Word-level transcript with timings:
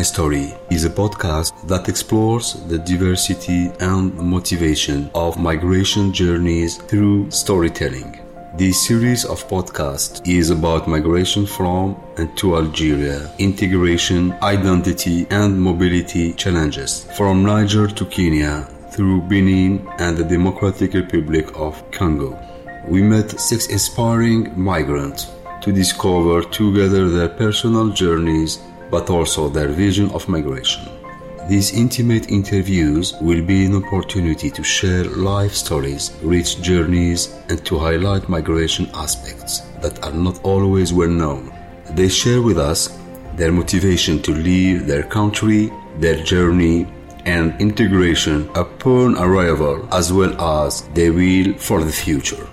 My 0.00 0.04
Story 0.04 0.54
is 0.70 0.86
a 0.86 0.88
podcast 0.88 1.52
that 1.68 1.86
explores 1.86 2.54
the 2.68 2.78
diversity 2.78 3.70
and 3.80 4.14
motivation 4.14 5.10
of 5.14 5.38
migration 5.38 6.10
journeys 6.10 6.78
through 6.78 7.30
storytelling. 7.30 8.18
This 8.56 8.86
series 8.86 9.26
of 9.26 9.46
podcasts 9.46 10.26
is 10.26 10.48
about 10.48 10.88
migration 10.88 11.44
from 11.44 12.02
and 12.16 12.34
to 12.38 12.56
Algeria, 12.56 13.30
integration, 13.38 14.32
identity, 14.42 15.26
and 15.28 15.60
mobility 15.60 16.32
challenges 16.32 17.04
from 17.14 17.42
Niger 17.42 17.86
to 17.86 18.06
Kenya 18.06 18.66
through 18.92 19.20
Benin 19.28 19.86
and 19.98 20.16
the 20.16 20.24
Democratic 20.24 20.94
Republic 20.94 21.46
of 21.56 21.74
Congo. 21.90 22.30
We 22.88 23.02
met 23.02 23.38
six 23.38 23.66
inspiring 23.66 24.50
migrants 24.58 25.26
to 25.60 25.72
discover 25.72 26.40
together 26.40 27.10
their 27.10 27.28
personal 27.28 27.90
journeys 27.90 28.60
but 28.90 29.10
also 29.10 29.48
their 29.48 29.68
vision 29.68 30.10
of 30.10 30.28
migration. 30.28 30.82
These 31.48 31.72
intimate 31.72 32.30
interviews 32.30 33.14
will 33.20 33.42
be 33.42 33.64
an 33.64 33.74
opportunity 33.74 34.50
to 34.50 34.62
share 34.62 35.04
life 35.04 35.52
stories, 35.52 36.12
rich 36.22 36.62
journeys, 36.62 37.34
and 37.48 37.64
to 37.66 37.78
highlight 37.78 38.28
migration 38.28 38.88
aspects 38.94 39.60
that 39.82 40.04
are 40.04 40.12
not 40.12 40.38
always 40.44 40.92
well 40.92 41.08
known. 41.08 41.52
They 41.90 42.08
share 42.08 42.40
with 42.40 42.58
us 42.58 42.96
their 43.34 43.50
motivation 43.50 44.22
to 44.22 44.32
leave 44.32 44.86
their 44.86 45.02
country, 45.02 45.72
their 45.98 46.22
journey, 46.22 46.86
and 47.24 47.60
integration 47.60 48.48
upon 48.54 49.18
arrival, 49.18 49.88
as 49.92 50.12
well 50.12 50.40
as 50.40 50.82
their 50.94 51.12
will 51.12 51.54
for 51.58 51.82
the 51.82 51.92
future. 51.92 52.46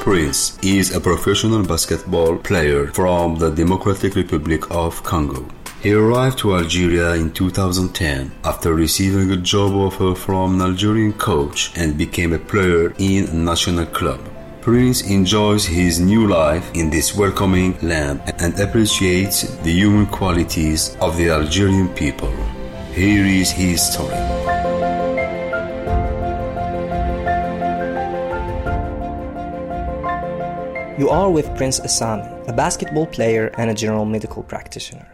Prince 0.00 0.58
is 0.62 0.94
a 0.96 1.00
professional 1.00 1.62
basketball 1.62 2.38
player 2.38 2.86
from 2.86 3.36
the 3.36 3.50
Democratic 3.50 4.14
Republic 4.14 4.70
of 4.70 5.02
Congo. 5.02 5.46
He 5.82 5.92
arrived 5.92 6.38
to 6.38 6.56
Algeria 6.56 7.12
in 7.16 7.30
2010 7.32 8.32
after 8.42 8.72
receiving 8.74 9.30
a 9.30 9.36
job 9.36 9.72
offer 9.72 10.14
from 10.14 10.54
an 10.54 10.62
Algerian 10.62 11.12
coach 11.12 11.70
and 11.76 11.98
became 11.98 12.32
a 12.32 12.38
player 12.38 12.94
in 12.96 13.28
a 13.28 13.34
national 13.34 13.84
club. 13.84 14.20
Prince 14.62 15.02
enjoys 15.02 15.66
his 15.66 16.00
new 16.00 16.26
life 16.26 16.74
in 16.74 16.88
this 16.88 17.14
welcoming 17.14 17.78
land 17.82 18.22
and 18.38 18.58
appreciates 18.58 19.42
the 19.58 19.70
human 19.70 20.06
qualities 20.06 20.96
of 21.02 21.18
the 21.18 21.28
Algerian 21.28 21.88
people. 21.90 22.32
Here 22.94 23.26
is 23.26 23.50
his 23.50 23.92
story. 23.92 24.99
You 31.00 31.08
are 31.08 31.30
with 31.30 31.56
Prince 31.56 31.80
Assami, 31.80 32.46
a 32.46 32.52
basketball 32.52 33.06
player 33.06 33.54
and 33.56 33.70
a 33.70 33.74
general 33.74 34.04
medical 34.04 34.42
practitioner. 34.42 35.08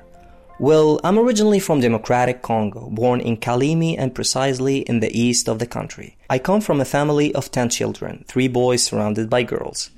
Well, 0.59 0.99
I'm 1.05 1.17
originally 1.17 1.61
from 1.61 1.79
Democratic 1.79 2.43
Congo, 2.43 2.91
born 2.91 3.21
in 3.21 3.37
Kalemie 3.37 3.95
and 3.97 4.13
precisely 4.13 4.79
in 4.79 4.99
the 4.99 5.17
east 5.17 5.49
of 5.49 5.61
the 5.61 5.67
country. 5.69 6.17
I 6.29 6.41
come 6.41 6.61
from 6.61 6.81
a 6.81 6.85
family 6.85 7.33
of 7.37 7.53
10 7.53 7.69
children, 7.69 8.25
three 8.27 8.49
boys 8.49 8.83
surrounded 8.83 9.31
by 9.31 9.45
girls. 9.45 9.91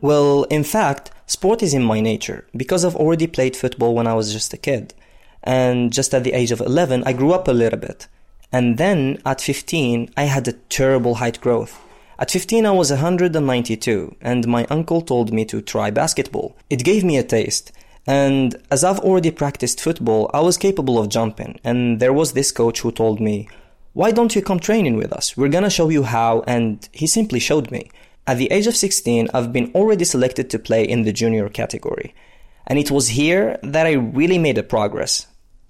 Well, 0.00 0.44
in 0.44 0.64
fact, 0.64 1.10
sport 1.26 1.62
is 1.62 1.74
in 1.74 1.82
my 1.82 2.00
nature 2.00 2.46
because 2.56 2.86
I've 2.86 2.96
already 2.96 3.26
played 3.26 3.54
football 3.54 3.94
when 3.94 4.06
I 4.06 4.14
was 4.14 4.32
just 4.32 4.54
a 4.54 4.56
kid. 4.56 4.94
And 5.42 5.92
just 5.92 6.14
at 6.14 6.24
the 6.24 6.32
age 6.32 6.52
of 6.52 6.62
11, 6.62 7.04
I 7.04 7.12
grew 7.12 7.32
up 7.34 7.48
a 7.48 7.52
little 7.52 7.78
bit. 7.78 8.08
And 8.52 8.76
then 8.76 9.20
at 9.24 9.40
15, 9.40 10.10
I 10.16 10.24
had 10.24 10.46
a 10.46 10.52
terrible 10.52 11.16
height 11.16 11.40
growth. 11.40 11.80
At 12.18 12.30
15, 12.30 12.66
I 12.66 12.70
was 12.70 12.90
192, 12.90 14.14
and 14.20 14.46
my 14.46 14.66
uncle 14.66 15.00
told 15.00 15.32
me 15.32 15.44
to 15.46 15.62
try 15.62 15.90
basketball. 15.90 16.54
It 16.68 16.84
gave 16.84 17.02
me 17.02 17.16
a 17.16 17.24
taste. 17.24 17.72
And 18.06 18.54
as 18.70 18.84
I've 18.84 19.00
already 19.00 19.30
practiced 19.30 19.80
football, 19.80 20.30
I 20.34 20.40
was 20.40 20.58
capable 20.58 20.98
of 20.98 21.08
jumping. 21.08 21.58
And 21.64 21.98
there 21.98 22.12
was 22.12 22.32
this 22.32 22.52
coach 22.52 22.80
who 22.80 22.92
told 22.92 23.20
me, 23.20 23.48
Why 23.94 24.10
don't 24.10 24.34
you 24.36 24.42
come 24.42 24.60
training 24.60 24.96
with 24.96 25.12
us? 25.12 25.36
We're 25.36 25.48
gonna 25.48 25.70
show 25.70 25.88
you 25.88 26.02
how. 26.02 26.44
And 26.46 26.86
he 26.92 27.06
simply 27.06 27.40
showed 27.40 27.70
me. 27.70 27.90
At 28.26 28.38
the 28.38 28.52
age 28.52 28.66
of 28.66 28.76
16, 28.76 29.30
I've 29.32 29.52
been 29.52 29.72
already 29.74 30.04
selected 30.04 30.50
to 30.50 30.58
play 30.58 30.84
in 30.84 31.02
the 31.02 31.12
junior 31.12 31.48
category. 31.48 32.14
And 32.66 32.78
it 32.78 32.90
was 32.90 33.08
here 33.08 33.58
that 33.62 33.86
I 33.86 33.92
really 33.92 34.38
made 34.38 34.58
a 34.58 34.62
progress. 34.62 35.26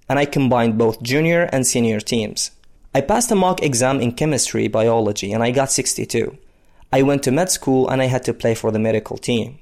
And 0.09 0.19
I 0.19 0.25
combined 0.25 0.77
both 0.77 1.01
junior 1.01 1.49
and 1.51 1.65
senior 1.65 1.99
teams. 1.99 2.51
I 2.95 3.01
passed 3.01 3.31
a 3.31 3.35
mock 3.35 3.63
exam 3.63 3.99
in 4.01 4.11
chemistry, 4.11 4.67
biology, 4.67 5.33
and 5.33 5.41
I 5.41 5.49
got 5.49 5.71
62. 5.71 6.37
I 6.91 7.01
went 7.01 7.23
to 7.23 7.31
med 7.31 7.49
school 7.49 7.89
and 7.89 8.03
I 8.03 8.05
had 8.05 8.23
to 8.25 8.35
play 8.35 8.53
for 8.53 8.69
the 8.69 8.77
medical 8.77 9.17
team. 9.17 9.57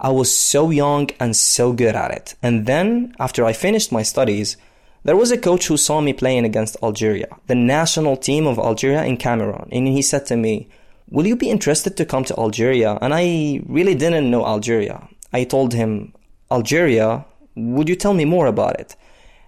I 0.00 0.10
was 0.10 0.36
so 0.36 0.70
young 0.70 1.10
and 1.20 1.36
so 1.36 1.72
good 1.72 1.94
at 1.94 2.10
it. 2.10 2.34
And 2.42 2.66
then, 2.66 3.14
after 3.20 3.44
I 3.44 3.52
finished 3.52 3.92
my 3.92 4.02
studies, 4.02 4.56
there 5.04 5.16
was 5.16 5.30
a 5.30 5.38
coach 5.38 5.68
who 5.68 5.76
saw 5.76 6.00
me 6.00 6.12
playing 6.12 6.44
against 6.44 6.76
Algeria, 6.82 7.28
the 7.46 7.54
national 7.54 8.16
team 8.16 8.48
of 8.48 8.58
Algeria 8.58 9.04
in 9.04 9.16
Cameroon, 9.16 9.68
and 9.70 9.86
he 9.86 10.02
said 10.02 10.26
to 10.26 10.36
me, 10.36 10.68
Will 11.08 11.26
you 11.26 11.36
be 11.36 11.50
interested 11.50 11.96
to 11.96 12.04
come 12.04 12.24
to 12.24 12.36
Algeria? 12.36 12.98
And 13.00 13.14
I 13.14 13.62
really 13.66 13.94
didn't 13.94 14.28
know 14.28 14.44
Algeria. 14.44 15.06
I 15.32 15.44
told 15.44 15.72
him, 15.72 16.12
Algeria? 16.50 17.26
Would 17.56 17.88
you 17.88 17.96
tell 17.96 18.14
me 18.14 18.24
more 18.24 18.46
about 18.46 18.80
it? 18.80 18.96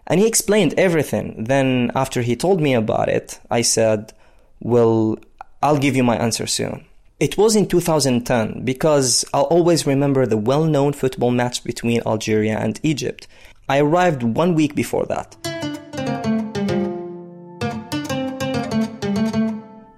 And 0.06 0.20
he 0.20 0.26
explained 0.26 0.74
everything. 0.76 1.44
Then, 1.44 1.90
after 1.94 2.22
he 2.22 2.36
told 2.36 2.60
me 2.60 2.74
about 2.74 3.08
it, 3.08 3.40
I 3.50 3.62
said, 3.62 4.12
Well, 4.60 5.18
I'll 5.62 5.78
give 5.78 5.96
you 5.96 6.04
my 6.04 6.16
answer 6.16 6.46
soon. 6.46 6.84
It 7.18 7.36
was 7.36 7.56
in 7.56 7.66
2010 7.66 8.64
because 8.64 9.24
I'll 9.32 9.44
always 9.44 9.86
remember 9.86 10.26
the 10.26 10.36
well 10.36 10.64
known 10.64 10.92
football 10.92 11.30
match 11.30 11.64
between 11.64 12.02
Algeria 12.06 12.58
and 12.58 12.78
Egypt. 12.82 13.26
I 13.68 13.80
arrived 13.80 14.22
one 14.22 14.54
week 14.54 14.74
before 14.76 15.06
that. 15.06 15.34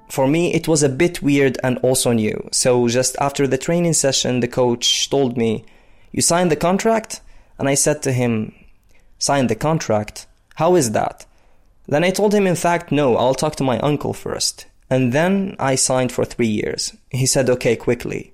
For 0.08 0.26
me, 0.26 0.54
it 0.54 0.66
was 0.66 0.82
a 0.82 0.88
bit 0.88 1.22
weird 1.22 1.58
and 1.62 1.78
also 1.78 2.12
new. 2.12 2.48
So, 2.50 2.88
just 2.88 3.14
after 3.20 3.46
the 3.46 3.58
training 3.58 3.92
session, 3.92 4.40
the 4.40 4.48
coach 4.48 5.10
told 5.10 5.36
me, 5.36 5.64
You 6.12 6.22
signed 6.22 6.50
the 6.50 6.56
contract? 6.56 7.20
And 7.58 7.68
I 7.68 7.74
said 7.74 8.02
to 8.02 8.12
him, 8.12 8.54
Sign 9.18 9.48
the 9.48 9.54
contract? 9.54 10.26
How 10.56 10.76
is 10.76 10.92
that? 10.92 11.26
Then 11.88 12.04
I 12.04 12.10
told 12.10 12.34
him, 12.34 12.46
in 12.46 12.54
fact, 12.54 12.92
no, 12.92 13.16
I'll 13.16 13.34
talk 13.34 13.56
to 13.56 13.64
my 13.64 13.78
uncle 13.80 14.12
first. 14.12 14.66
And 14.90 15.12
then 15.12 15.56
I 15.58 15.74
signed 15.74 16.12
for 16.12 16.24
three 16.24 16.46
years. 16.46 16.96
He 17.10 17.26
said, 17.26 17.50
okay, 17.50 17.76
quickly. 17.76 18.32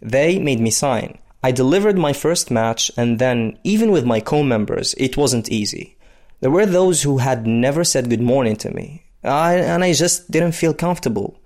They 0.00 0.38
made 0.38 0.60
me 0.60 0.70
sign. 0.70 1.18
I 1.42 1.52
delivered 1.52 1.96
my 1.96 2.12
first 2.12 2.50
match, 2.50 2.90
and 2.96 3.18
then, 3.18 3.58
even 3.62 3.92
with 3.92 4.04
my 4.04 4.20
co 4.20 4.42
members, 4.42 4.94
it 4.94 5.16
wasn't 5.16 5.50
easy. 5.50 5.96
There 6.40 6.50
were 6.50 6.66
those 6.66 7.02
who 7.02 7.18
had 7.18 7.46
never 7.46 7.84
said 7.84 8.10
good 8.10 8.20
morning 8.20 8.56
to 8.56 8.70
me, 8.70 9.04
I, 9.22 9.54
and 9.54 9.84
I 9.84 9.92
just 9.92 10.30
didn't 10.30 10.52
feel 10.52 10.74
comfortable. 10.74 11.38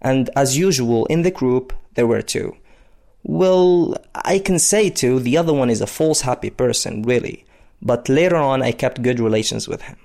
And 0.00 0.30
as 0.36 0.56
usual, 0.56 1.06
in 1.06 1.22
the 1.22 1.30
group, 1.30 1.72
there 1.94 2.06
were 2.06 2.22
two. 2.22 2.56
Well, 3.28 3.94
I 4.14 4.38
can 4.38 4.58
say 4.58 4.88
too, 4.88 5.20
the 5.20 5.36
other 5.36 5.52
one 5.52 5.68
is 5.68 5.82
a 5.82 5.86
false 5.86 6.22
happy 6.22 6.48
person, 6.48 7.02
really. 7.02 7.44
But 7.82 8.08
later 8.08 8.36
on, 8.36 8.62
I 8.62 8.72
kept 8.72 9.02
good 9.02 9.20
relations 9.20 9.68
with 9.68 9.82
him. 9.82 9.98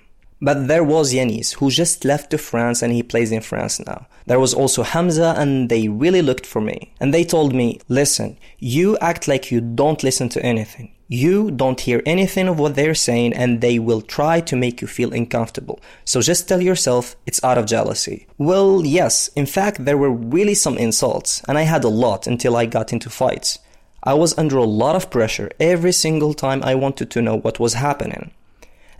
But 0.44 0.68
there 0.68 0.84
was 0.84 1.14
Yanis, 1.14 1.54
who 1.54 1.72
just 1.72 2.04
left 2.04 2.31
to 2.31 2.38
France 2.38 2.81
and 2.81 2.92
he 2.92 3.02
plays 3.02 3.31
in 3.31 3.40
France 3.40 3.80
now. 3.80 4.08
There 4.26 4.42
was 4.42 4.54
also 4.54 4.84
Hamza, 4.84 5.34
and 5.38 5.70
they 5.70 5.88
really 5.88 6.22
looked 6.22 6.46
for 6.46 6.59
me. 6.59 6.94
And 7.00 7.14
they 7.14 7.24
told 7.24 7.56
me, 7.56 7.80
listen, 7.88 8.38
you 8.60 8.98
act 8.98 9.25
like 9.25 9.51
you 9.51 9.62
don't 9.62 10.04
listen 10.04 10.28
to 10.30 10.44
anything. 10.44 10.94
You 11.07 11.50
don't 11.50 11.80
hear 11.80 12.04
anything 12.06 12.50
of 12.50 12.60
what 12.60 12.75
they're 12.75 12.94
saying, 12.94 13.31
and 13.34 13.62
they 13.62 13.80
will 13.80 14.01
try 14.01 14.42
to 14.42 14.57
make 14.57 14.81
you 14.81 14.88
feel 14.88 15.13
uncomfortable. 15.13 15.80
So 16.04 16.19
just 16.19 16.50
tell 16.50 16.62
yourself 16.62 17.16
it's 17.25 17.42
out 17.42 17.57
of 17.57 17.66
jealousy. 17.66 18.28
Well, 18.38 18.86
yes, 18.86 19.30
in 19.38 19.46
fact, 19.46 19.86
there 19.86 19.98
were 19.98 20.12
really 20.12 20.56
some 20.56 20.78
insults, 20.78 21.42
and 21.48 21.57
I 21.57 21.62
had 21.62 21.86
a 21.86 21.96
lot 22.06 22.28
until 22.28 22.57
I 22.57 22.66
got 22.66 22.92
into 22.92 23.10
fights. 23.10 23.60
I 24.04 24.13
was 24.16 24.38
under 24.38 24.57
a 24.57 24.66
lot 24.66 24.98
of 24.98 25.10
pressure 25.10 25.50
every 25.62 25.94
single 25.94 26.34
time 26.34 26.62
I 26.63 26.75
wanted 26.75 27.10
to 27.12 27.22
know 27.22 27.38
what 27.38 27.62
was 27.62 27.75
happening. 27.75 28.31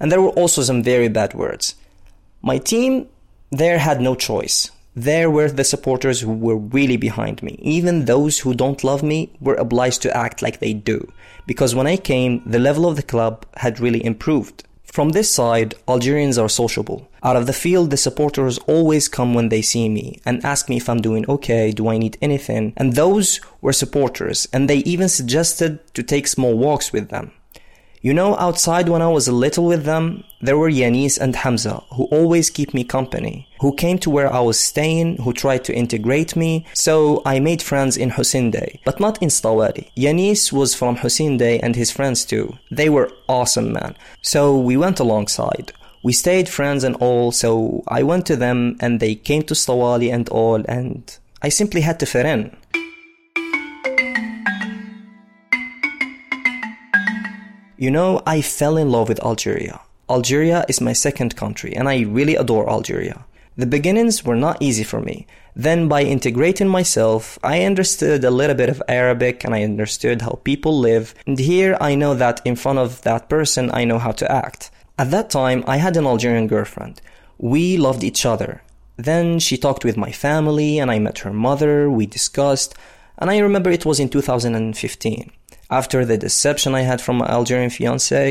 And 0.04 0.12
there 0.12 0.22
were 0.22 0.32
also 0.32 0.64
some 0.64 0.84
very 0.84 1.08
bad 1.08 1.34
words. 1.34 1.76
My 2.42 2.58
team 2.58 3.08
there 3.52 3.78
had 3.80 4.02
no 4.02 4.16
choice. 4.16 4.70
There 4.96 5.30
were 5.32 5.50
the 5.50 5.64
supporters 5.64 6.20
who 6.20 6.34
were 6.34 6.58
really 6.58 6.98
behind 6.98 7.42
me. 7.42 7.58
Even 7.62 8.04
those 8.04 8.40
who 8.40 8.54
don't 8.54 8.84
love 8.84 9.02
me 9.02 9.32
were 9.40 9.56
obliged 9.56 10.02
to 10.02 10.16
act 10.16 10.42
like 10.42 10.60
they 10.60 10.74
do. 10.74 11.10
Because 11.48 11.74
when 11.74 11.88
I 11.88 11.96
came, 11.96 12.42
the 12.46 12.60
level 12.60 12.86
of 12.86 12.98
the 12.98 13.02
club 13.14 13.46
had 13.56 13.80
really 13.80 14.04
improved. 14.04 14.66
From 14.84 15.10
this 15.10 15.32
side, 15.32 15.76
Algerians 15.88 16.38
are 16.38 16.50
sociable. 16.50 17.08
Out 17.24 17.38
of 17.38 17.48
the 17.48 17.54
field, 17.54 17.90
the 17.90 17.96
supporters 17.96 18.58
always 18.68 19.08
come 19.08 19.34
when 19.34 19.48
they 19.48 19.62
see 19.62 19.88
me 19.88 20.20
and 20.26 20.44
ask 20.44 20.68
me 20.68 20.76
if 20.76 20.90
I'm 20.90 21.02
doing 21.02 21.26
okay, 21.30 21.72
do 21.72 21.88
I 21.88 21.98
need 21.98 22.18
anything? 22.22 22.74
And 22.76 22.94
those 22.94 23.40
were 23.62 23.72
supporters, 23.72 24.50
and 24.52 24.70
they 24.70 24.80
even 24.80 25.08
suggested 25.08 25.80
to 25.94 26.04
take 26.04 26.28
small 26.28 26.58
walks 26.58 26.92
with 26.92 27.08
them. 27.08 27.32
You 28.06 28.14
know, 28.14 28.36
outside 28.36 28.90
when 28.90 29.02
I 29.02 29.08
was 29.08 29.30
little 29.30 29.64
with 29.64 29.86
them, 29.86 30.26
there 30.42 30.58
were 30.58 30.70
Yanis 30.70 31.18
and 31.18 31.38
Hamza 31.38 31.82
who 31.94 32.04
always 32.12 32.50
keep 32.50 32.74
me 32.74 32.84
company, 32.84 33.48
who 33.62 33.74
came 33.74 33.98
to 34.00 34.10
where 34.10 34.32
I 34.32 34.42
was 34.42 34.60
staying, 34.60 35.20
who 35.20 35.32
tried 35.32 35.64
to 35.64 35.74
integrate 35.74 36.36
me. 36.36 36.66
So 36.74 37.22
I 37.26 37.40
made 37.40 37.62
friends 37.62 37.96
in 37.96 38.10
Hussein 38.10 38.52
but 38.84 39.00
not 39.00 39.24
in 39.24 39.30
Staouéli. 39.30 39.90
Yanis 39.96 40.52
was 40.52 40.76
from 40.76 40.98
Hussein 40.98 41.42
and 41.42 41.78
his 41.78 41.92
friends 41.92 42.26
too. 42.26 42.58
They 42.70 42.90
were 42.90 43.10
awesome, 43.30 43.72
man. 43.72 43.96
So 44.22 44.58
we 44.58 44.76
went 44.76 45.00
alongside. 45.00 45.72
We 46.04 46.12
stayed 46.12 46.50
friends 46.50 46.84
and 46.84 46.98
all, 46.98 47.32
so 47.32 47.84
I 47.88 48.04
went 48.04 48.26
to 48.26 48.36
them 48.36 48.76
and 48.82 49.00
they 49.00 49.16
came 49.16 49.44
to 49.44 49.54
Staouéli 49.54 50.14
and 50.14 50.28
all, 50.28 50.62
and 50.68 51.18
I 51.42 51.48
simply 51.48 51.80
had 51.80 52.02
to 52.02 52.06
fit 52.06 52.26
in. 52.26 52.54
You 57.84 57.92
know, 57.92 58.22
I 58.26 58.40
fell 58.42 58.78
in 58.78 58.92
love 58.92 59.10
with 59.10 59.22
Algeria. 59.26 59.82
Algeria 60.10 60.64
is 60.70 60.80
my 60.80 60.94
second 60.94 61.36
country, 61.36 61.76
and 61.76 61.90
I 61.90 62.04
really 62.04 62.38
adore 62.38 62.70
Algeria. 62.70 63.26
The 63.58 63.66
beginnings 63.66 64.24
were 64.24 64.38
not 64.38 64.62
easy 64.62 64.86
for 64.86 65.02
me. 65.02 65.28
Then, 65.54 65.90
by 65.90 66.04
integrating 66.04 66.70
myself, 66.70 67.38
I 67.44 67.66
understood 67.66 68.24
a 68.24 68.32
little 68.32 68.56
bit 68.56 68.70
of 68.70 68.82
Arabic 68.88 69.44
and 69.44 69.54
I 69.54 69.64
understood 69.64 70.22
how 70.22 70.40
people 70.46 70.80
live. 70.80 71.14
And 71.28 71.38
here 71.38 71.76
I 71.82 71.96
know 71.96 72.14
that 72.14 72.40
in 72.46 72.56
front 72.56 72.80
of 72.80 73.02
that 73.02 73.28
person, 73.28 73.70
I 73.74 73.84
know 73.84 74.00
how 74.00 74.14
to 74.14 74.32
act. 74.32 74.72
At 74.98 75.12
that 75.12 75.30
time, 75.30 75.62
I 75.68 75.76
had 75.76 75.98
an 75.98 76.06
Algerian 76.06 76.48
girlfriend. 76.48 77.02
We 77.38 77.76
loved 77.76 78.06
each 78.06 78.26
other. 78.26 78.64
Then 78.96 79.40
she 79.40 79.58
talked 79.58 79.84
with 79.84 79.98
my 79.98 80.14
family 80.14 80.80
and 80.80 80.90
I 80.90 81.00
met 81.00 81.18
her 81.26 81.34
mother. 81.34 81.90
We 81.90 82.06
discussed. 82.06 82.76
And 83.18 83.30
I 83.30 83.40
remember 83.40 83.70
it 83.72 83.86
was 83.86 84.00
in 84.00 84.08
2015. 84.08 85.32
After 85.74 86.06
the 86.06 86.20
deception 86.20 86.76
I 86.76 86.82
had 86.82 87.02
from 87.02 87.18
my 87.18 87.26
Algerian 87.26 87.72
fiance, 87.72 88.24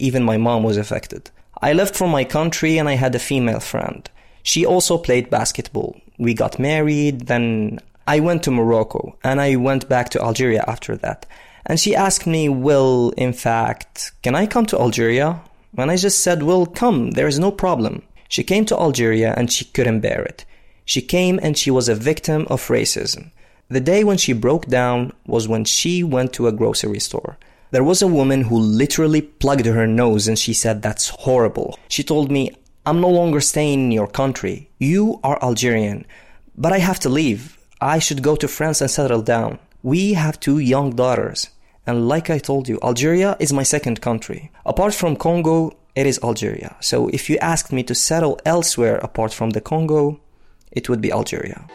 even 0.00 0.24
my 0.24 0.38
mom 0.38 0.64
was 0.64 0.76
affected. 0.76 1.30
I 1.62 1.72
left 1.72 1.94
from 1.94 2.10
my 2.10 2.24
country 2.24 2.78
and 2.78 2.88
I 2.88 2.94
had 2.94 3.14
a 3.14 3.20
female 3.20 3.60
friend. 3.60 4.10
She 4.42 4.66
also 4.66 4.98
played 4.98 5.30
basketball. 5.30 6.00
We 6.18 6.34
got 6.34 6.58
married, 6.58 7.28
then 7.28 7.78
I 8.08 8.18
went 8.18 8.42
to 8.42 8.50
Morocco 8.50 9.16
and 9.22 9.40
I 9.40 9.54
went 9.54 9.88
back 9.88 10.08
to 10.10 10.20
Algeria 10.20 10.64
after 10.66 10.96
that. 10.96 11.26
And 11.64 11.78
she 11.78 11.94
asked 11.94 12.26
me, 12.26 12.48
Will, 12.48 13.10
in 13.16 13.34
fact, 13.34 14.10
can 14.24 14.34
I 14.34 14.46
come 14.46 14.66
to 14.66 14.80
Algeria? 14.80 15.40
And 15.78 15.92
I 15.92 15.96
just 15.96 16.18
said, 16.24 16.42
Will, 16.42 16.66
come, 16.66 17.12
there 17.12 17.28
is 17.28 17.38
no 17.38 17.52
problem. 17.52 18.02
She 18.28 18.42
came 18.42 18.64
to 18.64 18.76
Algeria 18.76 19.32
and 19.36 19.52
she 19.52 19.64
couldn't 19.66 20.00
bear 20.00 20.22
it. 20.22 20.44
She 20.84 21.02
came 21.02 21.38
and 21.40 21.56
she 21.56 21.70
was 21.70 21.88
a 21.88 21.94
victim 22.10 22.48
of 22.50 22.66
racism. 22.66 23.30
The 23.70 23.80
day 23.80 24.02
when 24.02 24.16
she 24.18 24.32
broke 24.32 24.66
down 24.66 25.12
was 25.26 25.46
when 25.46 25.64
she 25.64 26.02
went 26.02 26.32
to 26.32 26.48
a 26.48 26.52
grocery 26.52 26.98
store. 26.98 27.38
There 27.70 27.84
was 27.84 28.02
a 28.02 28.08
woman 28.08 28.42
who 28.42 28.58
literally 28.58 29.22
plugged 29.22 29.64
her 29.64 29.86
nose 29.86 30.26
and 30.26 30.36
she 30.36 30.52
said, 30.52 30.82
That's 30.82 31.10
horrible. 31.10 31.78
She 31.88 32.02
told 32.02 32.32
me, 32.32 32.50
I'm 32.84 33.00
no 33.00 33.08
longer 33.08 33.40
staying 33.40 33.84
in 33.84 33.92
your 33.92 34.08
country. 34.08 34.68
You 34.80 35.20
are 35.22 35.40
Algerian. 35.40 36.04
But 36.56 36.72
I 36.72 36.78
have 36.78 36.98
to 37.00 37.08
leave. 37.08 37.58
I 37.80 38.00
should 38.00 38.24
go 38.24 38.34
to 38.34 38.48
France 38.48 38.80
and 38.80 38.90
settle 38.90 39.22
down. 39.22 39.60
We 39.84 40.14
have 40.14 40.40
two 40.40 40.58
young 40.58 40.96
daughters. 40.96 41.50
And 41.86 42.08
like 42.08 42.28
I 42.28 42.38
told 42.38 42.68
you, 42.68 42.80
Algeria 42.82 43.36
is 43.38 43.52
my 43.52 43.62
second 43.62 44.00
country. 44.00 44.50
Apart 44.66 44.94
from 44.94 45.14
Congo, 45.14 45.76
it 45.94 46.06
is 46.06 46.18
Algeria. 46.24 46.74
So 46.80 47.06
if 47.10 47.30
you 47.30 47.38
asked 47.38 47.72
me 47.72 47.84
to 47.84 47.94
settle 47.94 48.40
elsewhere 48.44 48.96
apart 48.96 49.32
from 49.32 49.50
the 49.50 49.60
Congo, 49.60 50.20
it 50.72 50.88
would 50.88 51.00
be 51.00 51.12
Algeria. 51.12 51.68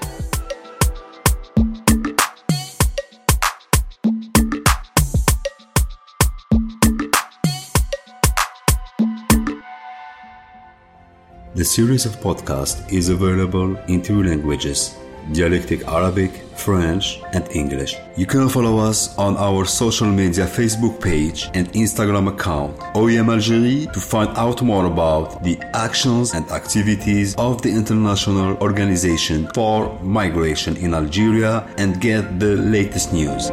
The 11.55 11.63
series 11.63 12.05
of 12.05 12.17
podcasts 12.19 12.83
is 12.91 13.07
available 13.07 13.77
in 13.87 14.01
two 14.01 14.21
languages 14.21 14.93
dialectic 15.31 15.87
Arabic, 15.87 16.31
French, 16.57 17.21
and 17.31 17.49
English. 17.55 17.95
You 18.17 18.25
can 18.25 18.49
follow 18.49 18.77
us 18.77 19.17
on 19.17 19.37
our 19.37 19.63
social 19.63 20.07
media 20.07 20.47
Facebook 20.47 21.01
page 21.01 21.49
and 21.53 21.71
Instagram 21.71 22.27
account, 22.27 22.77
OIM 22.93 23.29
Algerie, 23.31 23.87
to 23.93 23.99
find 24.01 24.37
out 24.37 24.61
more 24.63 24.85
about 24.85 25.43
the 25.43 25.57
actions 25.73 26.33
and 26.33 26.45
activities 26.51 27.35
of 27.37 27.61
the 27.61 27.69
International 27.69 28.57
Organization 28.57 29.47
for 29.55 29.97
Migration 30.03 30.75
in 30.75 30.93
Algeria 30.93 31.65
and 31.77 32.01
get 32.01 32.37
the 32.37 32.57
latest 32.57 33.13
news. 33.13 33.47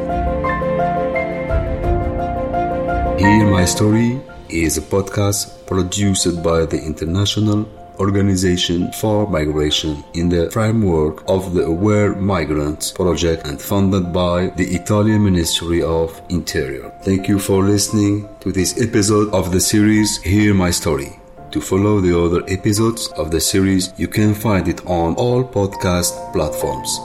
Hear 3.23 3.47
My 3.47 3.65
Story 3.65 4.21
is 4.49 4.77
a 4.77 4.83
podcast 4.83 5.65
produced 5.67 6.43
by 6.43 6.67
the 6.67 6.83
International 6.83 7.65
Organization 7.99 8.93
for 8.93 9.29
Migration 9.29 10.05
in 10.15 10.29
the 10.29 10.51
framework 10.51 11.23
of 11.29 11.55
the 11.55 11.65
Aware 11.65 12.15
Migrants 12.15 12.91
project 12.93 13.47
and 13.47 13.61
funded 13.61 14.13
by 14.13 14.49
the 14.57 14.75
Italian 14.75 15.25
Ministry 15.25 15.83
of 15.83 16.21
Interior. 16.29 16.93
Thank 17.03 17.29
you 17.29 17.39
for 17.39 17.63
listening 17.63 18.29
to 18.41 18.53
this 18.53 18.81
episode 18.81 19.33
of 19.33 19.53
the 19.53 19.61
series 19.61 20.21
Hear 20.23 20.55
My 20.55 20.71
Story. 20.71 21.19
To 21.53 21.61
follow 21.61 22.01
the 22.01 22.19
other 22.19 22.43
episodes 22.49 23.09
of 23.17 23.31
the 23.31 23.41
series, 23.41 23.93
you 23.99 24.09
can 24.09 24.35
find 24.35 24.69
it 24.69 24.81
on 24.87 25.15
all 25.17 25.45
podcast 25.45 26.33
platforms. 26.33 26.99